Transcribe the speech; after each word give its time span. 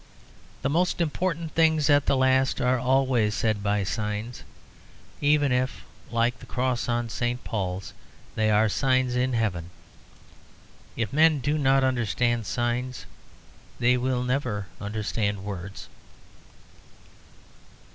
The 0.63 0.67
most 0.69 0.99
important 0.99 1.51
things 1.53 1.87
at 1.87 2.07
the 2.07 2.17
last 2.17 2.59
are 2.59 2.79
always 2.79 3.35
said 3.35 3.61
by 3.61 3.83
signs, 3.83 4.41
even 5.21 5.51
if, 5.51 5.83
like 6.09 6.39
the 6.39 6.47
Cross 6.47 6.89
on 6.89 7.07
St. 7.07 7.43
Paul's, 7.43 7.93
they 8.33 8.49
are 8.49 8.67
signs 8.67 9.15
in 9.15 9.33
heaven. 9.33 9.69
If 10.97 11.13
men 11.13 11.37
do 11.37 11.55
not 11.55 11.83
understand 11.83 12.47
signs, 12.47 13.05
they 13.77 13.95
will 13.95 14.23
never 14.23 14.65
understand 14.81 15.43
words. 15.43 15.87